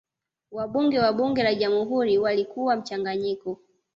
[0.51, 3.59] wabunge wa bunge la jamhuri walikuwa mchanganyiko